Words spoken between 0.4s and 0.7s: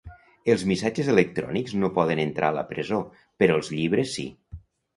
Els